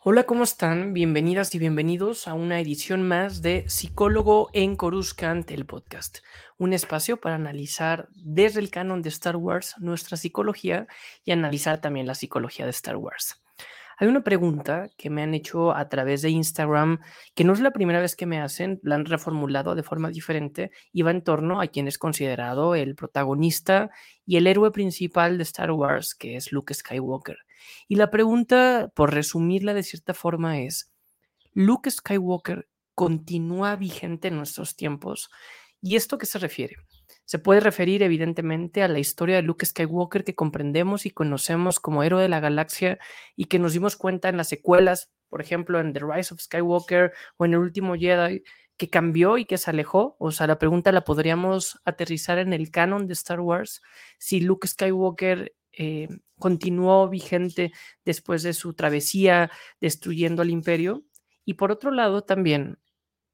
[0.00, 0.94] Hola, ¿cómo están?
[0.94, 6.18] Bienvenidas y bienvenidos a una edición más de Psicólogo en Coruscant, el podcast.
[6.56, 10.86] Un espacio para analizar desde el canon de Star Wars nuestra psicología
[11.24, 13.42] y analizar también la psicología de Star Wars.
[13.98, 17.00] Hay una pregunta que me han hecho a través de Instagram,
[17.34, 20.70] que no es la primera vez que me hacen, la han reformulado de forma diferente
[20.92, 23.90] y va en torno a quien es considerado el protagonista
[24.24, 27.47] y el héroe principal de Star Wars, que es Luke Skywalker.
[27.88, 30.92] Y la pregunta, por resumirla de cierta forma, es,
[31.52, 35.30] ¿Luke Skywalker continúa vigente en nuestros tiempos?
[35.80, 36.76] ¿Y esto qué se refiere?
[37.24, 42.02] Se puede referir evidentemente a la historia de Luke Skywalker que comprendemos y conocemos como
[42.02, 42.98] héroe de la galaxia
[43.36, 47.12] y que nos dimos cuenta en las secuelas, por ejemplo, en The Rise of Skywalker
[47.36, 48.42] o en El último Jedi,
[48.78, 50.16] que cambió y que se alejó.
[50.18, 53.82] O sea, la pregunta la podríamos aterrizar en el canon de Star Wars.
[54.18, 56.08] Si Luke Skywalker eh,
[56.38, 57.72] continuó vigente
[58.04, 59.50] después de su travesía
[59.80, 61.04] destruyendo al imperio.
[61.44, 62.78] Y por otro lado, también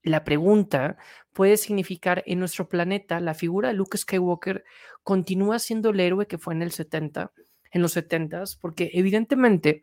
[0.03, 0.99] la pregunta
[1.33, 4.65] puede significar en nuestro planeta la figura de Luke Skywalker
[5.03, 7.33] continúa siendo el héroe que fue en el 70,
[7.73, 9.83] en los 70 porque evidentemente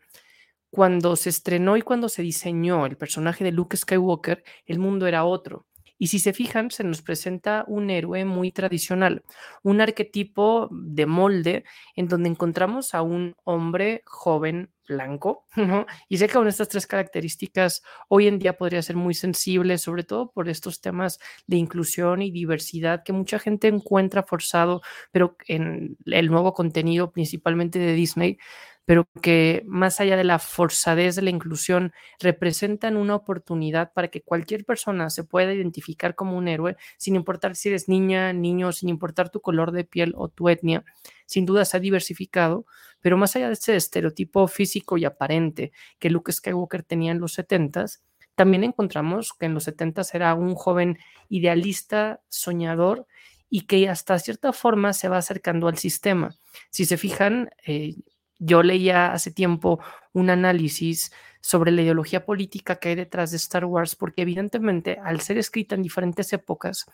[0.69, 5.25] cuando se estrenó y cuando se diseñó el personaje de Luke Skywalker, el mundo era
[5.25, 5.67] otro.
[6.01, 9.23] Y si se fijan, se nos presenta un héroe muy tradicional,
[9.61, 11.63] un arquetipo de molde
[11.95, 15.45] en donde encontramos a un hombre joven blanco.
[16.09, 20.03] Y sé que con estas tres características hoy en día podría ser muy sensible, sobre
[20.03, 25.97] todo por estos temas de inclusión y diversidad que mucha gente encuentra forzado, pero en
[26.07, 28.39] el nuevo contenido, principalmente de Disney,
[28.85, 34.21] pero que más allá de la forzadez de la inclusión, representan una oportunidad para que
[34.21, 38.89] cualquier persona se pueda identificar como un héroe, sin importar si eres niña, niño, sin
[38.89, 40.83] importar tu color de piel o tu etnia.
[41.25, 42.65] Sin duda se ha diversificado,
[43.01, 47.37] pero más allá de ese estereotipo físico y aparente que Luke Skywalker tenía en los
[47.37, 48.01] 70s,
[48.35, 50.97] también encontramos que en los 70 era un joven
[51.29, 53.05] idealista, soñador
[53.49, 56.35] y que hasta cierta forma se va acercando al sistema.
[56.69, 57.95] Si se fijan, eh,
[58.41, 59.79] yo leía hace tiempo
[60.13, 65.21] un análisis sobre la ideología política que hay detrás de Star Wars, porque evidentemente al
[65.21, 66.87] ser escrita en diferentes épocas,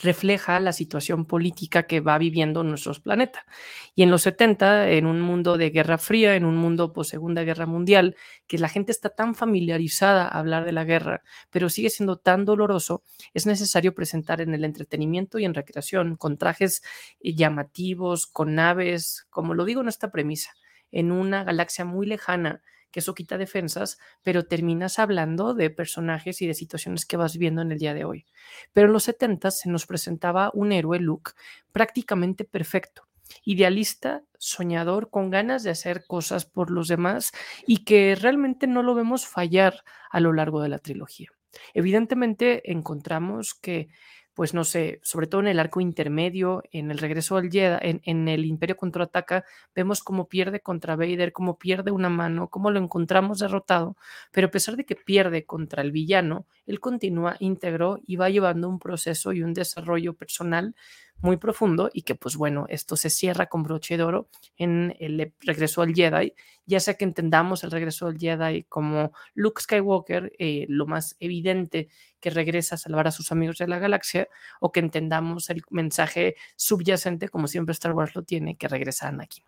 [0.00, 3.46] refleja la situación política que va viviendo nuestro planeta.
[3.94, 7.42] Y en los 70, en un mundo de guerra fría, en un mundo post Segunda
[7.44, 11.90] Guerra Mundial, que la gente está tan familiarizada a hablar de la guerra, pero sigue
[11.90, 13.02] siendo tan doloroso,
[13.32, 16.82] es necesario presentar en el entretenimiento y en recreación, con trajes
[17.20, 20.54] eh, llamativos, con naves, como lo digo en esta premisa,
[20.90, 22.62] en una galaxia muy lejana
[22.94, 27.60] que eso quita defensas, pero terminas hablando de personajes y de situaciones que vas viendo
[27.60, 28.24] en el día de hoy.
[28.72, 31.32] Pero en los 70 se nos presentaba un héroe, Luke,
[31.72, 33.08] prácticamente perfecto,
[33.42, 37.32] idealista, soñador, con ganas de hacer cosas por los demás
[37.66, 41.30] y que realmente no lo vemos fallar a lo largo de la trilogía.
[41.72, 43.88] Evidentemente encontramos que
[44.34, 48.00] pues no sé, sobre todo en el arco intermedio, en el regreso al Jedi, en,
[48.04, 52.80] en, el Imperio contraataca, vemos cómo pierde contra Vader, cómo pierde una mano, cómo lo
[52.80, 53.96] encontramos derrotado,
[54.32, 58.68] pero a pesar de que pierde contra el villano, él continúa íntegro y va llevando
[58.68, 60.74] un proceso y un desarrollo personal
[61.20, 65.32] muy profundo y que pues bueno, esto se cierra con broche de oro en el
[65.40, 66.34] regreso al Jedi,
[66.66, 71.88] ya sea que entendamos el regreso al Jedi como Luke Skywalker, eh, lo más evidente
[72.20, 74.28] que regresa a salvar a sus amigos de la galaxia,
[74.60, 79.44] o que entendamos el mensaje subyacente, como siempre Star Wars lo tiene, que regresa aquí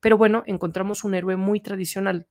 [0.00, 2.26] Pero bueno, encontramos un héroe muy tradicional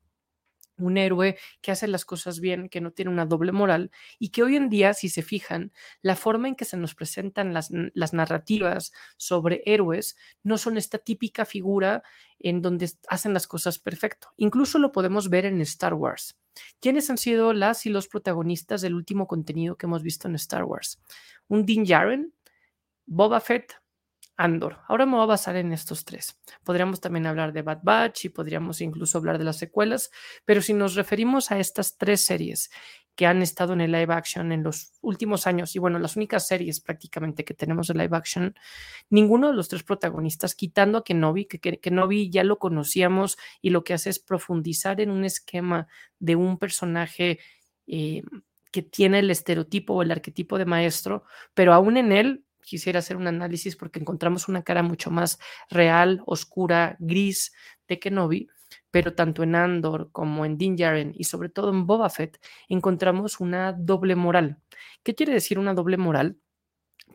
[0.79, 4.43] un héroe que hace las cosas bien, que no tiene una doble moral y que
[4.43, 8.13] hoy en día, si se fijan, la forma en que se nos presentan las, las,
[8.13, 12.03] narrativas sobre héroes no son esta típica figura
[12.39, 14.29] en donde hacen las cosas perfecto.
[14.37, 16.37] Incluso lo podemos ver en Star Wars.
[16.79, 20.63] ¿Quiénes han sido las y los protagonistas del último contenido que hemos visto en Star
[20.63, 21.01] Wars?
[21.47, 22.33] Un Din Djarin,
[23.05, 23.73] Boba Fett,
[24.39, 24.77] Andor.
[24.87, 26.39] Ahora me voy a basar en estos tres.
[26.63, 30.11] Podríamos también hablar de Bad Batch y podríamos incluso hablar de las secuelas,
[30.45, 32.69] pero si nos referimos a estas tres series
[33.15, 36.47] que han estado en el live action en los últimos años, y bueno, las únicas
[36.47, 38.55] series prácticamente que tenemos de live action,
[39.09, 43.83] ninguno de los tres protagonistas, quitando a Kenobi, que, Kenobi ya lo conocíamos y lo
[43.83, 47.39] que hace es profundizar en un esquema de un personaje
[47.87, 48.23] eh,
[48.71, 53.17] que tiene el estereotipo o el arquetipo de maestro, pero aún en él quisiera hacer
[53.17, 55.39] un análisis porque encontramos una cara mucho más
[55.69, 57.51] real, oscura, gris
[57.87, 58.47] de Kenobi,
[58.91, 63.39] pero tanto en Andor como en Din Djarin y sobre todo en Boba Fett encontramos
[63.39, 64.57] una doble moral.
[65.03, 66.37] ¿Qué quiere decir una doble moral?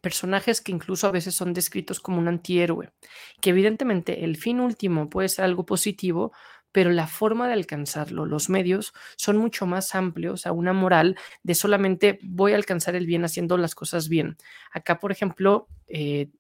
[0.01, 2.93] personajes que incluso a veces son descritos como un antihéroe,
[3.41, 6.33] que evidentemente el fin último puede ser algo positivo,
[6.75, 11.55] pero la forma de alcanzarlo, los medios son mucho más amplios a una moral de
[11.55, 14.37] solamente voy a alcanzar el bien haciendo las cosas bien.
[14.73, 16.31] Acá, por ejemplo, eh,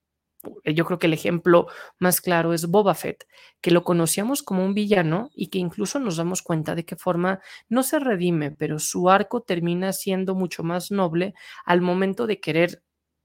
[0.64, 1.68] yo creo que el ejemplo
[2.00, 3.28] más claro es Boba Fett,
[3.60, 7.38] que lo conocíamos como un villano y que incluso nos damos cuenta de qué forma
[7.68, 11.34] no se redime, pero su arco termina siendo mucho más noble
[11.64, 12.82] al momento de querer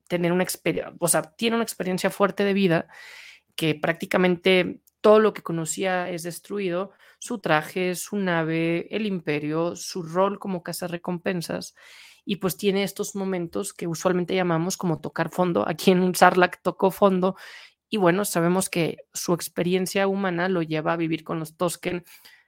[0.07, 2.87] tener una experiencia, o sea, tiene una experiencia fuerte de vida
[3.55, 10.03] que prácticamente todo lo que conocía es destruido, su traje, su nave, el imperio, su
[10.03, 11.75] rol como recompensas
[12.25, 15.67] y pues tiene estos momentos que usualmente llamamos como tocar fondo.
[15.67, 17.35] Aquí en un Sarlacc tocó fondo
[17.89, 22.03] y bueno, sabemos que su experiencia humana lo lleva a vivir con los Tosken,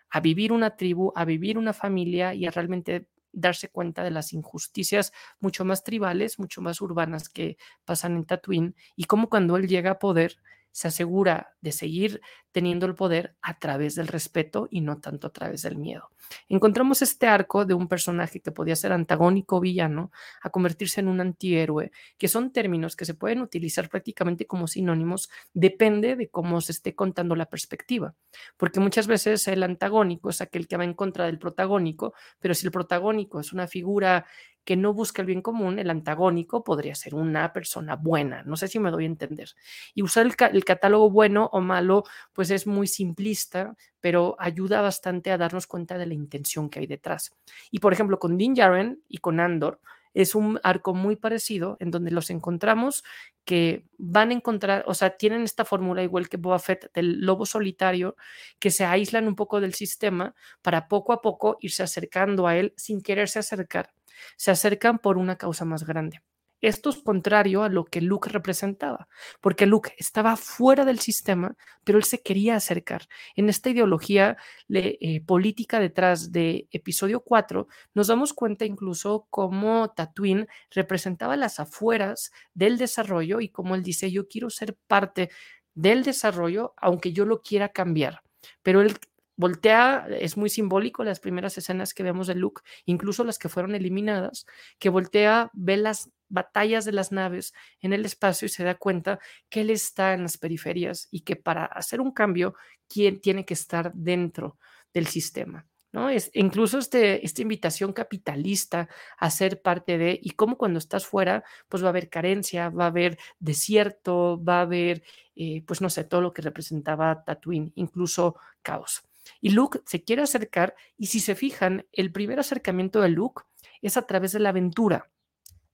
[0.09, 4.33] a vivir una tribu, a vivir una familia y a realmente darse cuenta de las
[4.33, 9.68] injusticias mucho más tribales, mucho más urbanas que pasan en Tatooine y cómo cuando él
[9.68, 10.38] llega a poder
[10.71, 12.21] se asegura de seguir
[12.51, 16.09] teniendo el poder a través del respeto y no tanto a través del miedo.
[16.50, 21.07] Encontramos este arco de un personaje que podía ser antagónico o villano a convertirse en
[21.07, 26.62] un antihéroe, que son términos que se pueden utilizar prácticamente como sinónimos, depende de cómo
[26.62, 28.15] se esté contando la perspectiva,
[28.57, 32.65] porque muchas veces el antagónico es aquel que va en contra del protagónico, pero si
[32.65, 34.25] el protagónico es una figura
[34.63, 38.44] que no busca el bien común, el antagónico podría ser una persona buena.
[38.44, 39.50] No sé si me doy a entender.
[39.94, 42.04] Y usar el, catálogo bueno o malo,
[42.34, 46.88] pues es muy simplista, pero ayuda bastante a darnos cuenta de la intención que hay
[46.88, 47.36] detrás.
[47.72, 49.80] Y por ejemplo, con Din Djarin y con Andor,
[50.13, 53.04] es un arco muy parecido en donde los encontramos
[53.46, 57.46] que van a encontrar, o sea, tienen esta fórmula igual que Boba Fett del lobo
[57.46, 58.16] solitario,
[58.60, 62.74] que se aíslan un poco del sistema para poco a poco irse acercando a él
[62.75, 63.94] sin quererse acercar
[64.38, 66.21] se acercan por una causa más grande.
[66.62, 69.07] Esto es contrario a lo que Luke representaba,
[69.41, 73.07] porque Luke estaba fuera del sistema, pero él se quería acercar.
[73.35, 74.38] En esta ideología
[74.69, 82.31] eh, política detrás de episodio 4, nos damos cuenta incluso cómo Tatooine representaba las afueras
[82.53, 85.31] del desarrollo y cómo él dice, yo quiero ser parte
[85.73, 88.21] del desarrollo, aunque yo lo quiera cambiar.
[88.62, 88.97] Pero él
[89.42, 93.74] voltea, es muy simbólico las primeras escenas que vemos de Luke, incluso las que fueron
[93.74, 94.46] eliminadas,
[94.78, 99.20] que voltea, ve las batallas de las naves en el espacio y se da cuenta
[99.50, 102.54] que él está en las periferias y que para hacer un cambio,
[102.88, 104.58] quien tiene que estar dentro
[104.94, 105.66] del sistema.
[105.92, 106.08] ¿no?
[106.10, 111.44] Es, incluso este, esta invitación capitalista a ser parte de, y cómo cuando estás fuera,
[111.68, 115.04] pues va a haber carencia, va a haber desierto, va a haber,
[115.36, 119.02] eh, pues no sé, todo lo que representaba Tatooine, incluso caos.
[119.42, 123.44] Y Luke se quiere acercar y si se fijan, el primer acercamiento de Luke
[123.82, 125.12] es a través de la aventura.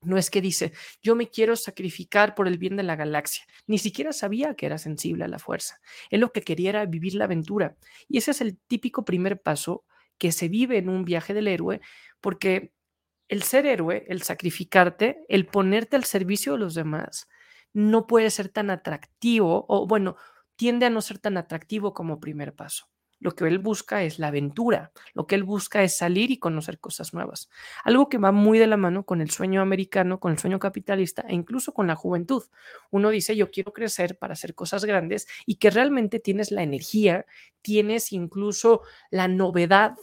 [0.02, 3.46] No es que dice, yo me quiero sacrificar por el bien de la galaxia.
[3.66, 5.80] Ni siquiera sabía que era sensible a la fuerza.
[6.10, 7.75] Él lo que quería era vivir la aventura.
[8.08, 9.86] Y ese es el típico primer paso
[10.18, 11.81] que se vive en un viaje del héroe,
[12.22, 12.74] porque
[13.28, 17.28] el ser héroe, el sacrificarte, el ponerte al servicio de los demás,
[17.74, 20.16] no puede ser tan atractivo, o bueno,
[20.56, 22.88] tiende a no ser tan atractivo como primer paso.
[23.19, 26.80] Lo que él busca es la aventura, lo que él busca es salir y conocer
[26.80, 27.50] cosas nuevas.
[27.84, 31.24] Algo que va muy de la mano con el sueño americano, con el sueño capitalista
[31.28, 32.44] e incluso con la juventud.
[32.92, 37.25] Uno dice, yo quiero crecer para hacer cosas grandes y que realmente tienes la energía,
[37.62, 39.95] tienes incluso la novedad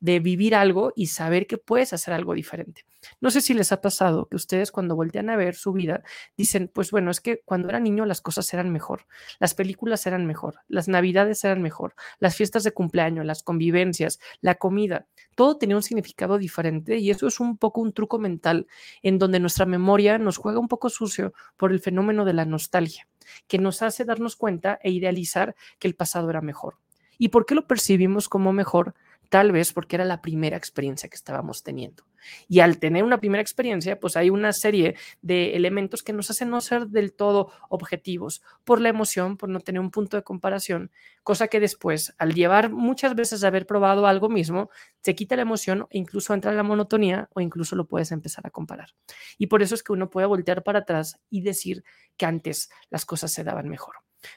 [0.00, 2.84] de vivir algo y saber que puedes hacer algo diferente.
[3.20, 6.02] No sé si les ha pasado que ustedes cuando voltean a ver su vida
[6.36, 9.06] dicen, pues bueno, es que cuando era niño las cosas eran mejor,
[9.38, 14.56] las películas eran mejor, las navidades eran mejor, las fiestas de cumpleaños, las convivencias, la
[14.56, 18.66] comida, todo tenía un significado diferente y eso es un poco un truco mental
[19.02, 23.08] en donde nuestra memoria nos juega un poco sucio por el fenómeno de la nostalgia,
[23.48, 26.76] que nos hace darnos cuenta e idealizar que el pasado era mejor.
[27.18, 28.94] ¿Y por qué lo percibimos como mejor?
[29.32, 32.04] Tal vez porque era la primera experiencia que estábamos teniendo.
[32.48, 36.50] Y al tener una primera experiencia, pues hay una serie de elementos que nos hacen
[36.50, 40.90] no ser del todo objetivos por la emoción, por no tener un punto de comparación,
[41.22, 44.68] cosa que después, al llevar muchas veces a haber probado algo mismo,
[45.00, 48.50] se quita la emoción e incluso entra la monotonía o incluso lo puedes empezar a
[48.50, 48.90] comparar.
[49.38, 51.84] Y por eso es que uno puede voltear para atrás y decir
[52.18, 53.94] que antes las cosas se daban mejor.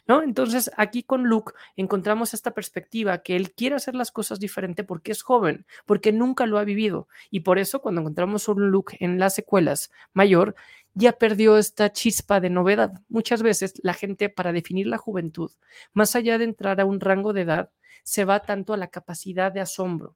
[0.07, 0.23] ¿No?
[0.23, 5.11] Entonces, aquí con Luke encontramos esta perspectiva que él quiere hacer las cosas diferente porque
[5.11, 7.07] es joven, porque nunca lo ha vivido.
[7.29, 10.55] Y por eso, cuando encontramos un Luke en las secuelas mayor,
[10.93, 13.01] ya perdió esta chispa de novedad.
[13.09, 15.51] Muchas veces la gente, para definir la juventud,
[15.93, 17.71] más allá de entrar a un rango de edad,
[18.03, 20.15] se va tanto a la capacidad de asombro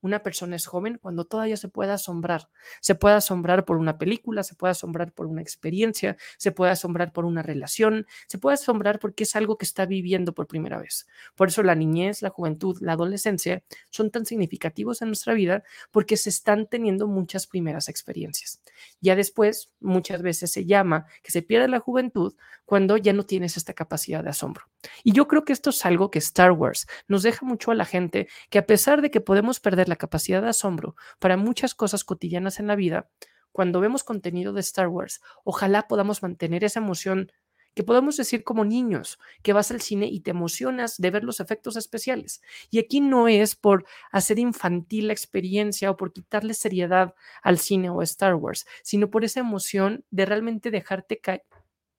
[0.00, 2.48] una persona es joven cuando todavía se puede asombrar.
[2.80, 7.12] Se puede asombrar por una película, se puede asombrar por una experiencia, se puede asombrar
[7.12, 11.06] por una relación, se puede asombrar porque es algo que está viviendo por primera vez.
[11.34, 16.16] Por eso la niñez, la juventud, la adolescencia son tan significativos en nuestra vida porque
[16.16, 18.60] se están teniendo muchas primeras experiencias.
[19.00, 22.34] Ya después, muchas veces se llama que se pierde la juventud
[22.68, 24.66] cuando ya no tienes esta capacidad de asombro.
[25.02, 27.86] Y yo creo que esto es algo que Star Wars nos deja mucho a la
[27.86, 32.04] gente que a pesar de que podemos perder la capacidad de asombro para muchas cosas
[32.04, 33.08] cotidianas en la vida,
[33.52, 37.32] cuando vemos contenido de Star Wars, ojalá podamos mantener esa emoción
[37.74, 41.40] que podemos decir como niños, que vas al cine y te emocionas de ver los
[41.40, 42.42] efectos especiales.
[42.70, 47.88] Y aquí no es por hacer infantil la experiencia o por quitarle seriedad al cine
[47.88, 51.18] o a Star Wars, sino por esa emoción de realmente dejarte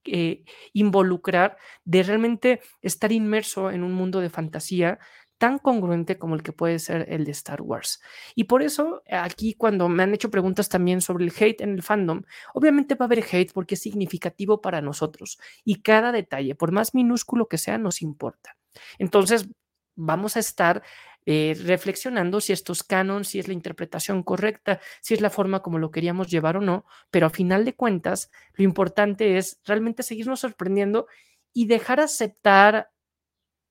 [0.05, 4.99] eh, involucrar, de realmente estar inmerso en un mundo de fantasía
[5.39, 8.01] tan congruente como el que puede ser el de Star Wars.
[8.35, 11.81] Y por eso aquí cuando me han hecho preguntas también sobre el hate en el
[11.81, 16.71] fandom, obviamente va a haber hate porque es significativo para nosotros y cada detalle, por
[16.71, 18.57] más minúsculo que sea, nos importa.
[18.99, 19.47] Entonces,
[19.95, 20.83] vamos a estar
[21.31, 25.61] eh, reflexionando si esto es canon, si es la interpretación correcta, si es la forma
[25.61, 30.01] como lo queríamos llevar o no, pero a final de cuentas, lo importante es realmente
[30.01, 31.05] seguirnos sorprendiendo
[31.53, 32.89] y dejar aceptar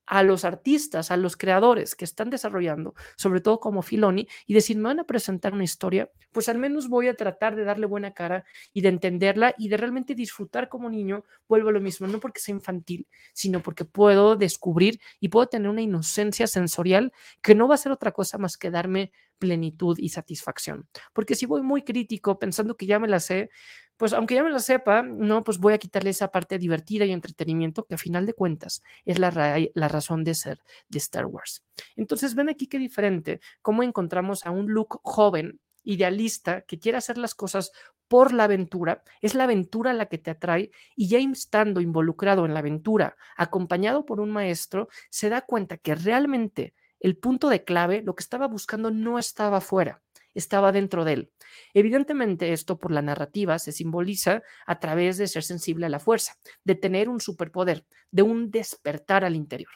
[0.09, 4.77] a los artistas, a los creadores que están desarrollando, sobre todo como Filoni, y decir,
[4.79, 8.15] me van a presentar una historia, pues al menos voy a tratar de darle buena
[8.15, 12.21] cara y de entenderla y de realmente disfrutar como niño, vuelvo a lo mismo, no
[12.21, 17.13] porque sea infantil, sino porque puedo descubrir y puedo tener una inocencia sensorial
[17.43, 20.89] que no va a ser otra cosa más que darme plenitud y satisfacción.
[21.13, 23.51] Porque si voy muy crítico pensando que ya me la sé,
[23.99, 27.13] pues aunque ya me la sepa, no, pues voy a quitarle esa parte divertida y
[27.13, 29.31] entretenimiento que a final de cuentas es la,
[29.75, 31.65] la razón de ser de Star Wars.
[31.97, 37.19] Entonces ven aquí qué diferente, cómo encontramos a un Luke joven, idealista, que quiere hacer
[37.19, 37.73] las cosas
[38.09, 42.55] por la aventura, es la aventura la que te atrae y ya estando involucrado en
[42.55, 48.03] la aventura, acompañado por un maestro, se da cuenta que realmente el punto de clave,
[48.03, 50.03] lo que estaba buscando no estaba afuera,
[50.35, 51.33] estaba dentro de él.
[51.75, 56.35] Evidentemente esto por la narrativa se simboliza a través de ser sensible a la fuerza,
[56.65, 59.73] de tener un superpoder, de un despertar al interior.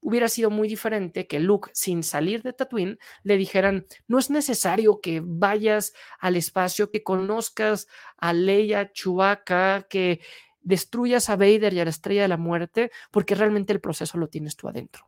[0.00, 5.00] Hubiera sido muy diferente que Luke, sin salir de Tatooine, le dijeran, no es necesario
[5.00, 10.20] que vayas al espacio, que conozcas a Leia, Chewbacca, que
[10.60, 14.28] destruyas a Vader y a la Estrella de la Muerte, porque realmente el proceso lo
[14.28, 15.07] tienes tú adentro.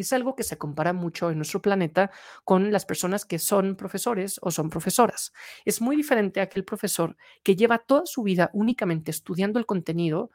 [0.00, 2.10] Es algo que se compara mucho en nuestro planeta
[2.44, 5.32] con las personas que son profesores o son profesoras.
[5.64, 10.30] Es muy diferente a aquel profesor que lleva toda su vida únicamente estudiando el contenido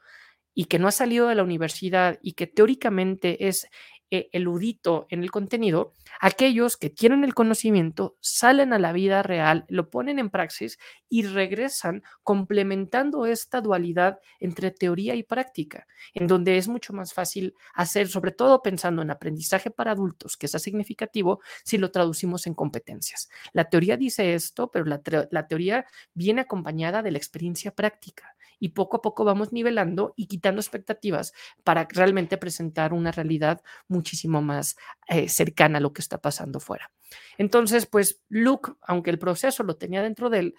[0.53, 3.67] y que no ha salido de la universidad y que teóricamente es
[4.15, 9.65] eh, eludito en el contenido, aquellos que tienen el conocimiento salen a la vida real,
[9.69, 10.77] lo ponen en praxis
[11.09, 17.55] y regresan complementando esta dualidad entre teoría y práctica, en donde es mucho más fácil
[17.73, 22.53] hacer, sobre todo pensando en aprendizaje para adultos, que es significativo si lo traducimos en
[22.53, 23.29] competencias.
[23.51, 28.32] La teoría dice esto, pero la teoría viene acompañada de la experiencia práctica
[28.63, 31.33] y poco a poco vamos nivelando y quitando expectativas
[31.65, 34.77] para realmente presentar una realidad muchísimo más
[35.09, 36.89] eh, cercana a lo que está pasando fuera.
[37.37, 40.55] Entonces, pues Luke, aunque el proceso lo tenía dentro de él,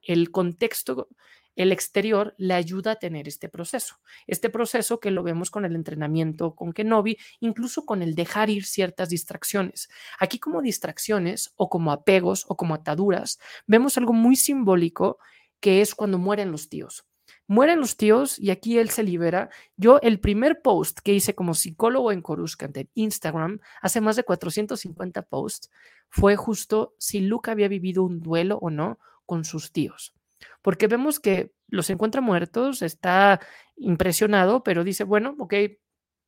[0.00, 1.10] el contexto
[1.54, 3.96] el exterior le ayuda a tener este proceso.
[4.26, 8.64] Este proceso que lo vemos con el entrenamiento con Kenobi, incluso con el dejar ir
[8.64, 9.90] ciertas distracciones.
[10.18, 15.18] Aquí como distracciones o como apegos o como ataduras, vemos algo muy simbólico
[15.60, 17.04] que es cuando mueren los tíos.
[17.52, 19.50] Mueren los tíos y aquí él se libera.
[19.76, 24.24] Yo el primer post que hice como psicólogo en Coruscant en Instagram, hace más de
[24.24, 25.70] 450 posts,
[26.08, 30.14] fue justo si Luke había vivido un duelo o no con sus tíos.
[30.62, 33.38] Porque vemos que los encuentra muertos, está
[33.76, 35.52] impresionado, pero dice, bueno, ok,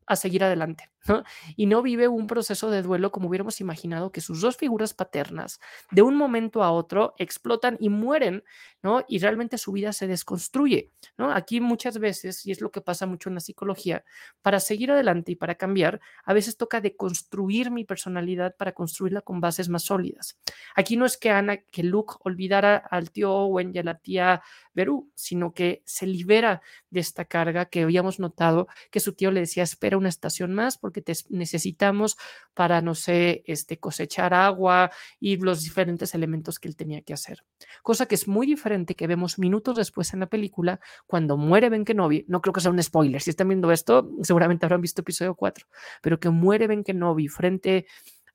[0.05, 1.25] a seguir adelante, ¿no?
[1.57, 5.61] Y no vive un proceso de duelo como hubiéramos imaginado que sus dos figuras paternas
[5.91, 8.45] de un momento a otro explotan y mueren,
[8.83, 9.05] ¿no?
[9.09, 11.33] Y realmente su vida se desconstruye, ¿no?
[11.33, 14.05] Aquí muchas veces, y es lo que pasa mucho en la psicología,
[14.43, 19.41] para seguir adelante y para cambiar, a veces toca deconstruir mi personalidad para construirla con
[19.41, 20.39] bases más sólidas.
[20.75, 24.43] Aquí no es que Ana, que Luke olvidara al tío Owen y a la tía
[24.73, 29.41] Berú, sino que se libera de esta carga que habíamos notado que su tío le
[29.41, 32.17] decía, espera una estación más porque te necesitamos
[32.55, 37.45] para, no sé, este, cosechar agua y los diferentes elementos que él tenía que hacer.
[37.83, 41.85] Cosa que es muy diferente que vemos minutos después en la película cuando muere Ben
[41.85, 45.35] Kenobi, no creo que sea un spoiler, si están viendo esto, seguramente habrán visto episodio
[45.35, 45.67] 4,
[46.03, 47.87] pero que muere Ben Kenobi frente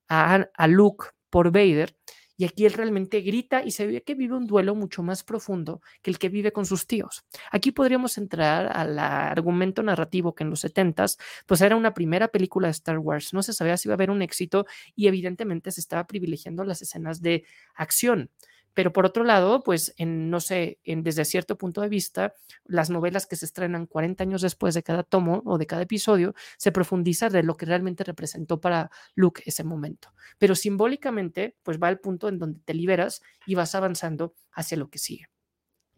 [0.07, 1.95] a, a Luke por Vader.
[2.39, 5.81] Y aquí él realmente grita y se ve que vive un duelo mucho más profundo
[6.01, 7.25] que el que vive con sus tíos.
[7.51, 12.69] Aquí podríamos entrar al argumento narrativo que en los 70s, pues era una primera película
[12.69, 13.33] de Star Wars.
[13.33, 14.65] No se sabía si iba a haber un éxito
[14.95, 17.43] y evidentemente se estaba privilegiando las escenas de
[17.75, 18.29] acción.
[18.73, 22.33] Pero por otro lado, pues en, no sé, en, desde cierto punto de vista,
[22.65, 26.33] las novelas que se estrenan 40 años después de cada tomo o de cada episodio,
[26.57, 30.13] se profundiza de lo que realmente representó para Luke ese momento.
[30.37, 34.89] Pero simbólicamente, pues va al punto en donde te liberas y vas avanzando hacia lo
[34.89, 35.29] que sigue.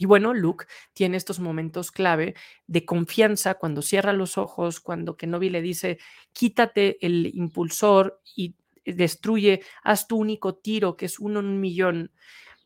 [0.01, 2.33] Y bueno, Luke tiene estos momentos clave
[2.65, 5.99] de confianza cuando cierra los ojos, cuando Kenobi le dice,
[6.33, 12.11] quítate el impulsor y destruye, haz tu único tiro, que es uno en un millón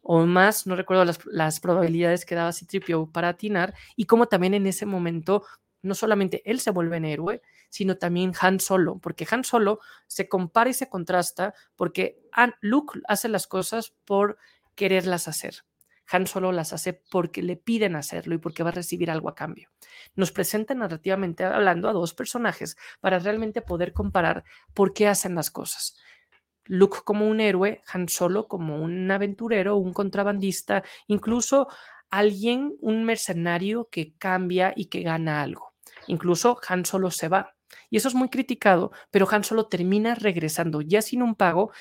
[0.07, 4.67] o más, no recuerdo las, probabilidades que daba Citripio para atinar, y cómo también en
[4.67, 5.43] ese momento
[5.81, 10.29] no solamente él se vuelve en héroe, sino también Han Solo, porque Han Solo se
[10.29, 12.21] compara y se contrasta porque
[12.61, 14.37] Luke hace las cosas por
[14.75, 15.65] quererlas hacer.
[16.11, 19.35] Han Solo las hace porque le piden hacerlo y porque va a recibir algo a
[19.35, 19.71] cambio.
[20.15, 24.43] Nos presenta narrativamente hablando a dos personajes para realmente poder comparar
[24.75, 25.97] por qué hacen las cosas.
[26.65, 31.67] Luke como un héroe, Han Solo como un aventurero, un contrabandista, incluso
[32.09, 35.73] alguien, un mercenario que cambia y que gana algo.
[36.07, 37.55] Incluso Han Solo se va.
[37.89, 41.71] Y eso es muy criticado, pero Han Solo termina regresando ya sin un pago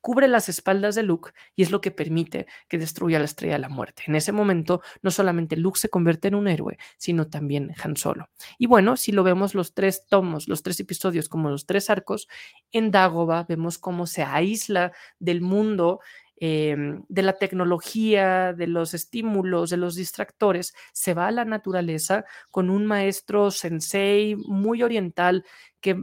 [0.00, 3.60] cubre las espaldas de Luke y es lo que permite que destruya la estrella de
[3.60, 4.02] la muerte.
[4.06, 8.28] En ese momento, no solamente Luke se convierte en un héroe, sino también Han Solo.
[8.58, 12.28] Y bueno, si lo vemos los tres tomos, los tres episodios como los tres arcos,
[12.72, 16.00] en Dagoba vemos cómo se aísla del mundo.
[16.40, 22.24] Em, de la tecnología, de los estímulos, de los distractores, se va a la naturaleza
[22.52, 25.44] con un maestro sensei muy oriental
[25.80, 26.00] que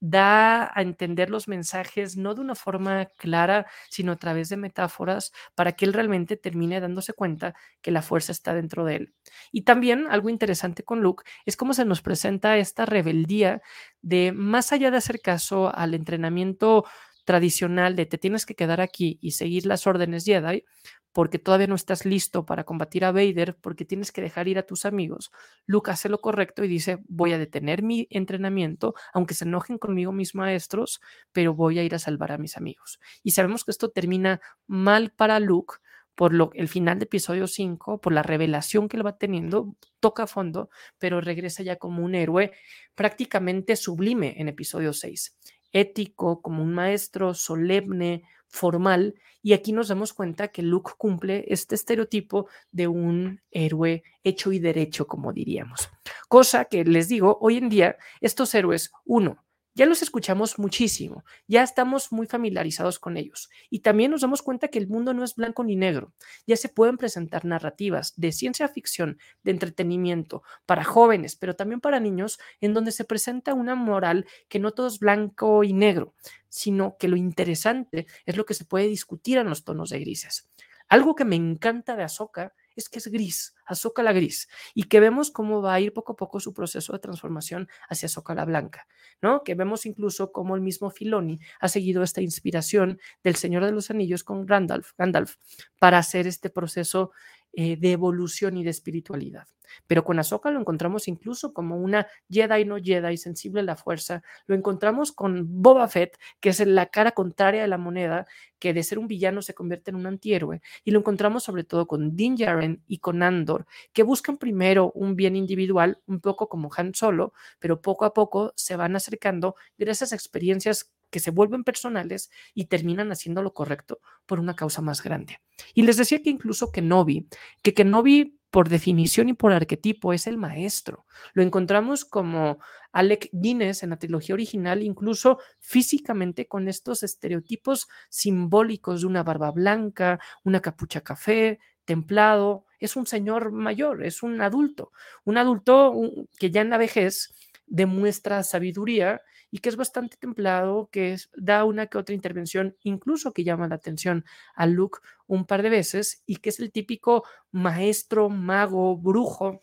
[0.00, 5.32] da a entender los mensajes no de una forma clara, sino a través de metáforas
[5.54, 9.14] para que él realmente termine dándose cuenta que la fuerza está dentro de él.
[9.52, 13.60] Y también algo interesante con Luke es cómo se nos presenta esta rebeldía
[14.02, 16.84] de más allá de hacer caso al entrenamiento
[17.24, 20.64] tradicional de te tienes que quedar aquí y seguir las órdenes Jedi,
[21.12, 24.62] porque todavía no estás listo para combatir a Vader, porque tienes que dejar ir a
[24.62, 25.30] tus amigos,
[25.66, 30.12] Luke hace lo correcto y dice, voy a detener mi entrenamiento, aunque se enojen conmigo
[30.12, 31.00] mis maestros,
[31.32, 33.00] pero voy a ir a salvar a mis amigos.
[33.22, 35.76] Y sabemos que esto termina mal para Luke
[36.14, 40.24] por lo, el final de episodio 5, por la revelación que él va teniendo, toca
[40.24, 40.68] a fondo,
[40.98, 42.52] pero regresa ya como un héroe
[42.94, 45.36] prácticamente sublime en episodio 6
[45.72, 51.74] ético, como un maestro solemne, formal, y aquí nos damos cuenta que Luke cumple este
[51.74, 55.88] estereotipo de un héroe hecho y derecho, como diríamos.
[56.28, 59.42] Cosa que les digo, hoy en día estos héroes, uno,
[59.74, 64.68] ya los escuchamos muchísimo, ya estamos muy familiarizados con ellos y también nos damos cuenta
[64.68, 66.12] que el mundo no es blanco ni negro.
[66.46, 72.00] Ya se pueden presentar narrativas de ciencia ficción, de entretenimiento para jóvenes, pero también para
[72.00, 76.14] niños, en donde se presenta una moral que no todo es blanco y negro,
[76.48, 80.48] sino que lo interesante es lo que se puede discutir en los tonos de grises.
[80.88, 85.00] Algo que me encanta de Ahsoka es que es gris, Ahsoka la gris, y que
[85.00, 88.44] vemos cómo va a ir poco a poco su proceso de transformación hacia Ahsoka la
[88.44, 88.86] blanca,
[89.22, 89.42] ¿no?
[89.44, 93.90] Que vemos incluso cómo el mismo Filoni ha seguido esta inspiración del Señor de los
[93.90, 95.36] Anillos con Gandalf, Gandalf
[95.78, 97.12] para hacer este proceso
[97.52, 99.46] eh, de evolución y de espiritualidad.
[99.86, 104.22] Pero con Ahsoka lo encontramos incluso como una Jedi no Jedi, sensible a la fuerza.
[104.46, 108.26] Lo encontramos con Boba Fett, que es la cara contraria de la moneda,
[108.58, 110.60] que de ser un villano se convierte en un antihéroe.
[110.84, 115.16] Y lo encontramos sobre todo con Din Djarin y con Andor, que buscan primero un
[115.16, 120.12] bien individual, un poco como Han Solo, pero poco a poco se van acercando gracias
[120.12, 125.02] a experiencias que se vuelven personales y terminan haciendo lo correcto por una causa más
[125.02, 125.40] grande.
[125.74, 127.28] Y les decía que incluso Kenobi,
[127.62, 131.06] que Kenobi por definición y por arquetipo es el maestro.
[131.34, 132.58] Lo encontramos como
[132.92, 139.52] Alec Guinness en la trilogía original, incluso físicamente con estos estereotipos simbólicos de una barba
[139.52, 142.66] blanca, una capucha café, templado.
[142.80, 144.90] Es un señor mayor, es un adulto,
[145.24, 145.94] un adulto
[146.38, 147.32] que ya en la vejez
[147.66, 153.44] demuestra sabiduría y que es bastante templado, que da una que otra intervención, incluso que
[153.44, 158.28] llama la atención a Luke un par de veces y que es el típico maestro,
[158.28, 159.60] mago, brujo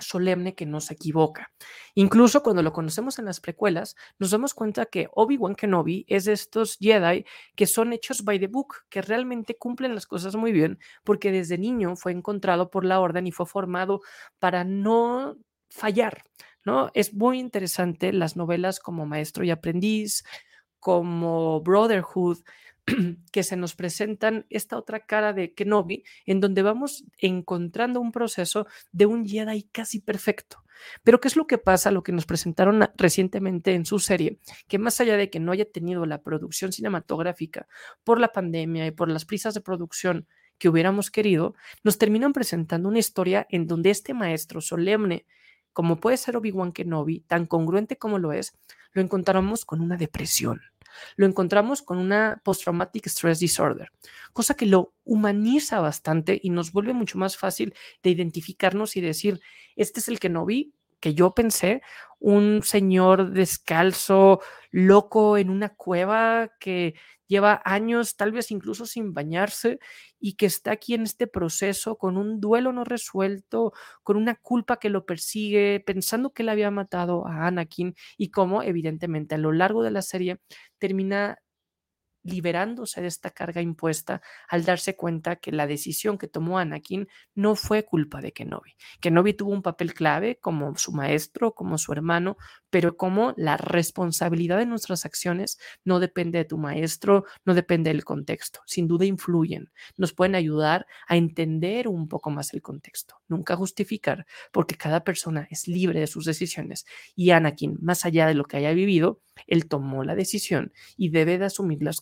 [0.00, 1.52] solemne que no se equivoca.
[1.94, 6.32] Incluso cuando lo conocemos en las precuelas, nos damos cuenta que Obi-Wan Kenobi es de
[6.32, 10.78] estos Jedi que son hechos by the book, que realmente cumplen las cosas muy bien,
[11.04, 14.00] porque desde niño fue encontrado por la orden y fue formado
[14.38, 15.36] para no
[15.68, 16.22] fallar,
[16.64, 16.90] ¿no?
[16.94, 20.24] Es muy interesante las novelas como Maestro y Aprendiz,
[20.78, 22.38] como Brotherhood,
[23.32, 28.66] que se nos presentan esta otra cara de Kenobi, en donde vamos encontrando un proceso
[28.92, 30.64] de un Jedi casi perfecto.
[31.02, 31.90] Pero ¿qué es lo que pasa?
[31.90, 35.70] Lo que nos presentaron recientemente en su serie, que más allá de que no haya
[35.70, 37.68] tenido la producción cinematográfica
[38.02, 40.26] por la pandemia y por las prisas de producción
[40.58, 45.26] que hubiéramos querido, nos terminan presentando una historia en donde este maestro solemne,
[45.72, 48.52] como puede ser Obi-Wan Kenobi, tan congruente como lo es,
[48.92, 50.60] lo encontramos con una depresión
[51.16, 53.92] lo encontramos con una post-traumatic stress disorder,
[54.32, 59.40] cosa que lo humaniza bastante y nos vuelve mucho más fácil de identificarnos y decir,
[59.76, 61.82] este es el que no vi, que yo pensé,
[62.18, 66.94] un señor descalzo, loco en una cueva que
[67.26, 69.78] lleva años, tal vez incluso sin bañarse,
[70.18, 74.78] y que está aquí en este proceso con un duelo no resuelto, con una culpa
[74.78, 79.52] que lo persigue, pensando que él había matado a Anakin y cómo evidentemente a lo
[79.52, 80.40] largo de la serie
[80.78, 81.38] termina
[82.22, 87.56] liberándose de esta carga impuesta al darse cuenta que la decisión que tomó Anakin no
[87.56, 88.76] fue culpa de Kenobi.
[89.00, 92.36] Kenobi tuvo un papel clave como su maestro, como su hermano,
[92.70, 98.04] pero como la responsabilidad de nuestras acciones no depende de tu maestro, no depende del
[98.04, 98.60] contexto.
[98.66, 104.26] Sin duda influyen, nos pueden ayudar a entender un poco más el contexto, nunca justificar,
[104.52, 108.56] porque cada persona es libre de sus decisiones y Anakin, más allá de lo que
[108.56, 112.00] haya vivido, él tomó la decisión y debe de asumir las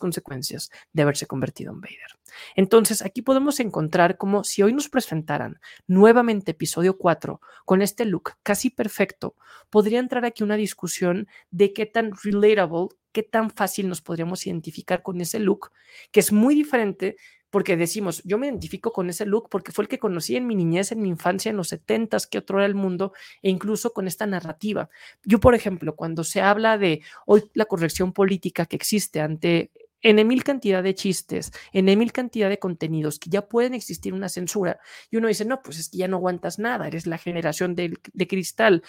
[0.92, 2.18] de haberse convertido en Vader.
[2.54, 8.32] Entonces, aquí podemos encontrar como si hoy nos presentaran nuevamente episodio 4 con este look
[8.42, 9.36] casi perfecto,
[9.70, 15.02] podría entrar aquí una discusión de qué tan relatable, qué tan fácil nos podríamos identificar
[15.02, 15.70] con ese look,
[16.12, 17.16] que es muy diferente
[17.50, 20.54] porque decimos, yo me identifico con ese look porque fue el que conocí en mi
[20.54, 24.06] niñez, en mi infancia, en los 70 que otro era el mundo, e incluso con
[24.06, 24.90] esta narrativa.
[25.24, 29.70] Yo, por ejemplo, cuando se habla de hoy la corrección política que existe ante
[30.02, 34.28] en mil cantidad de chistes, en mil cantidad de contenidos que ya pueden existir una
[34.28, 34.78] censura,
[35.10, 37.98] y uno dice, no, pues es que ya no aguantas nada, eres la generación de,
[38.12, 38.82] de cristal,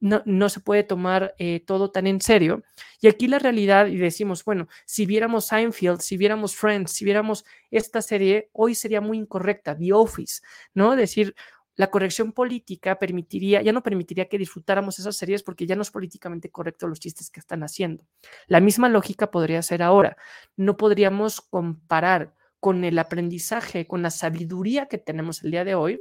[0.00, 2.64] no, no, se puede tomar eh, todo tan en serio.
[3.00, 7.44] Y aquí la realidad, y decimos, bueno, si viéramos Seinfeld, si viéramos Friends, si viéramos
[7.70, 10.42] esta serie, hoy sería muy incorrecta, The Office,
[10.74, 10.96] ¿no?
[10.96, 11.36] Decir,
[11.74, 15.90] la corrección política permitiría, ya no permitiría que disfrutáramos esas series porque ya no es
[15.90, 18.04] políticamente correcto los chistes que están haciendo.
[18.46, 20.16] La misma lógica podría ser ahora.
[20.56, 26.00] No podríamos comparar con el aprendizaje, con la sabiduría que tenemos el día de hoy.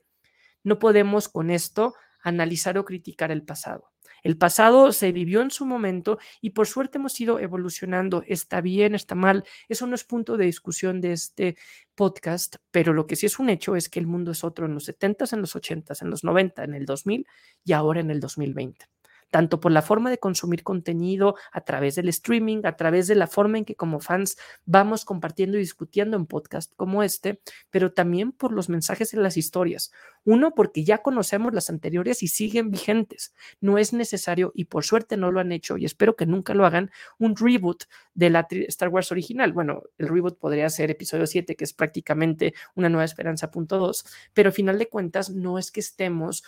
[0.64, 3.91] No podemos con esto analizar o criticar el pasado.
[4.22, 8.24] El pasado se vivió en su momento y por suerte hemos ido evolucionando.
[8.28, 9.44] Está bien, está mal.
[9.68, 11.58] Eso no es punto de discusión de este
[11.96, 14.74] podcast, pero lo que sí es un hecho es que el mundo es otro en
[14.74, 17.28] los 70s, en los 80s, en los 90, en el 2000
[17.64, 18.86] y ahora en el 2020
[19.32, 23.28] tanto por la forma de consumir contenido a través del streaming, a través de la
[23.28, 28.34] forma en que como fans vamos compartiendo y discutiendo en podcast como este, pero también
[28.34, 29.92] por los mensajes en las historias.
[30.24, 33.34] Uno, porque ya conocemos las anteriores y siguen vigentes.
[33.60, 36.66] No es necesario, y por suerte no lo han hecho, y espero que nunca lo
[36.66, 39.54] hagan, un reboot de la Star Wars original.
[39.54, 44.06] Bueno, el reboot podría ser episodio 7, que es prácticamente una nueva esperanza punto 2,
[44.34, 46.44] pero al final de cuentas no es que estemos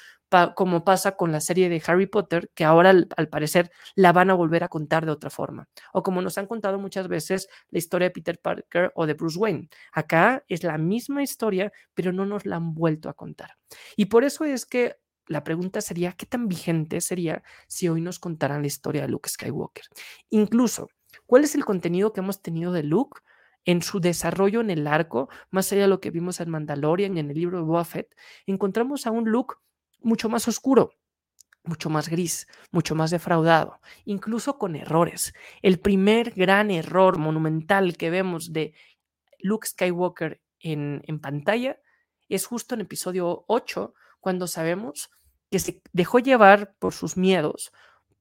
[0.56, 4.34] como pasa con la serie de Harry Potter, que ahora al, parecer la van a
[4.34, 5.68] volver a contar de otra forma.
[5.94, 9.38] O como nos han contado muchas veces la historia de Peter Parker o de Bruce
[9.38, 9.70] Wayne.
[9.92, 13.58] Acá es la misma historia, pero no nos la han vuelto a contar.
[13.96, 14.96] Y por eso es que
[15.28, 19.30] la pregunta sería, ¿qué tan vigente sería si hoy nos contaran la historia de Luke
[19.30, 19.86] Skywalker?
[20.30, 20.90] Incluso,
[21.26, 23.22] ¿cuál es el contenido que hemos tenido de Luke?
[23.66, 27.30] en su desarrollo en el arco, más allá de lo que vimos en Mandalorian en
[27.30, 28.14] el libro de Buffett,
[28.46, 29.56] encontramos a un Luke
[30.02, 30.92] mucho más oscuro,
[31.64, 35.34] mucho más gris, mucho más defraudado, incluso con errores.
[35.62, 38.74] El primer gran error monumental que vemos de
[39.40, 41.80] Luke Skywalker en, en pantalla
[42.36, 45.12] es justo en episodio 8, cuando sabemos
[45.52, 47.72] que se dejó llevar por sus miedos,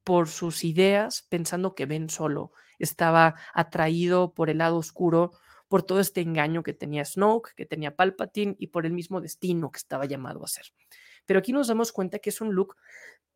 [0.04, 5.32] por sus ideas, pensando que Ben solo estaba atraído por el lado oscuro,
[5.68, 9.70] por todo este engaño que tenía Snoke, que tenía Palpatine y por el mismo destino
[9.70, 10.66] que estaba llamado a ser.
[11.24, 12.76] Pero aquí nos damos cuenta que es un look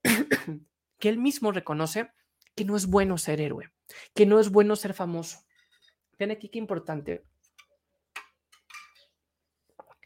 [0.98, 2.10] que él mismo reconoce
[2.54, 3.72] que no es bueno ser héroe,
[4.14, 5.38] que no es bueno ser famoso.
[6.18, 7.24] Ven aquí qué importante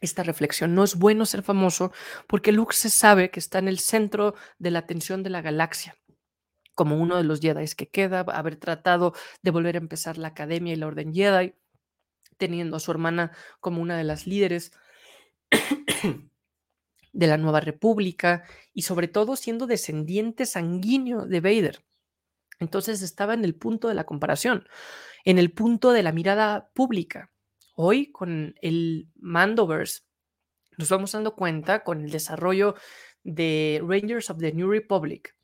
[0.01, 0.75] esta reflexión.
[0.75, 1.93] No es bueno ser famoso
[2.27, 5.95] porque Luke se sabe que está en el centro de la atención de la galaxia,
[6.75, 10.73] como uno de los Jedi que queda, haber tratado de volver a empezar la academia
[10.73, 11.53] y la orden Jedi,
[12.37, 14.71] teniendo a su hermana como una de las líderes
[17.13, 21.85] de la Nueva República y sobre todo siendo descendiente sanguíneo de Vader.
[22.59, 24.67] Entonces estaba en el punto de la comparación,
[25.25, 27.31] en el punto de la mirada pública.
[27.83, 30.01] Hoy con el Mandoverse
[30.77, 32.75] nos vamos dando cuenta con el desarrollo
[33.23, 35.35] de Rangers of the New Republic,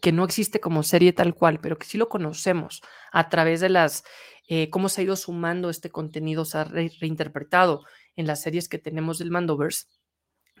[0.00, 3.68] que no existe como serie tal cual, pero que sí lo conocemos a través de
[3.68, 4.02] las,
[4.48, 7.84] eh, cómo se ha ido sumando este contenido, se ha reinterpretado
[8.16, 9.86] en las series que tenemos del Mandoverse,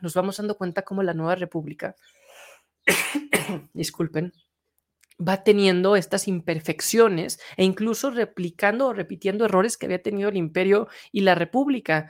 [0.02, 1.96] nos vamos dando cuenta cómo la Nueva República,
[3.74, 4.32] disculpen,
[5.18, 10.88] va teniendo estas imperfecciones e incluso replicando o repitiendo errores que había tenido el imperio
[11.10, 12.08] y la república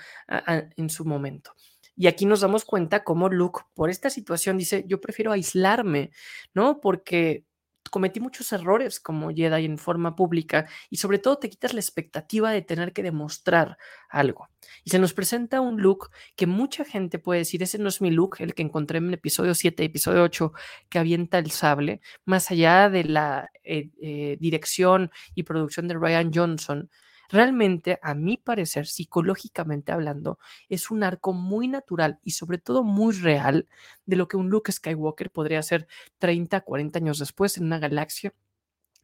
[0.77, 1.55] en su momento.
[1.95, 6.11] Y aquí nos damos cuenta cómo Luke, por esta situación, dice, yo prefiero aislarme,
[6.55, 6.81] ¿no?
[6.81, 7.45] Porque
[7.91, 12.51] cometí muchos errores como Jedi en forma pública y sobre todo te quitas la expectativa
[12.51, 13.77] de tener que demostrar
[14.09, 14.49] algo.
[14.85, 18.11] Y se nos presenta un look que mucha gente puede decir, ese no es mi
[18.11, 20.53] look, el que encontré en el episodio 7, episodio 8,
[20.89, 26.31] que avienta el sable, más allá de la eh, eh, dirección y producción de Ryan
[26.33, 26.91] Johnson.
[27.29, 33.15] Realmente, a mi parecer, psicológicamente hablando, es un arco muy natural y sobre todo muy
[33.15, 33.69] real
[34.07, 38.35] de lo que un Luke Skywalker podría ser 30, 40 años después en una galaxia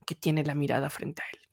[0.07, 1.48] que tiene la mirada frente a él.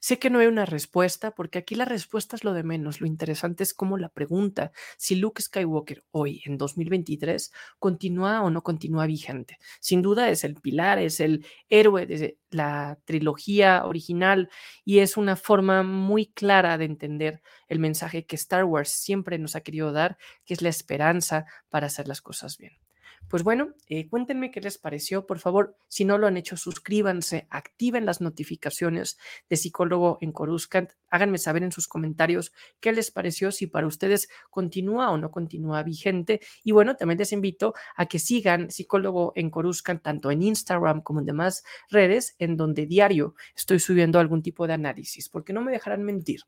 [0.00, 3.00] Sé que no hay una respuesta, porque aquí la respuesta es lo de menos.
[3.00, 8.62] Lo interesante es cómo la pregunta, si Luke Skywalker hoy, en 2023, continúa o no
[8.62, 9.58] continúa vigente.
[9.80, 14.50] Sin duda es el pilar, es el héroe de la trilogía original
[14.84, 19.56] y es una forma muy clara de entender el mensaje que Star Wars siempre nos
[19.56, 22.87] ha querido dar, que es la esperanza para hacer las cosas bien.
[23.28, 25.26] Pues bueno, eh, cuéntenme qué les pareció.
[25.26, 29.18] Por favor, si no lo han hecho, suscríbanse, activen las notificaciones
[29.50, 30.92] de Psicólogo en Coruscant.
[31.10, 35.82] Háganme saber en sus comentarios qué les pareció, si para ustedes continúa o no continúa
[35.82, 36.40] vigente.
[36.64, 41.20] Y bueno, también les invito a que sigan Psicólogo en Coruscant tanto en Instagram como
[41.20, 45.70] en demás redes, en donde diario estoy subiendo algún tipo de análisis, porque no me
[45.70, 46.40] dejarán mentir.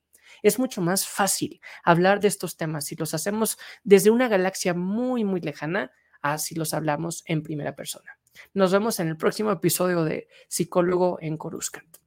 [0.42, 5.24] Es mucho más fácil hablar de estos temas si los hacemos desde una galaxia muy,
[5.24, 5.90] muy lejana
[6.22, 8.18] así los hablamos en primera persona.
[8.54, 11.99] Nos vemos en el próximo episodio de Psicólogo en Coruscant.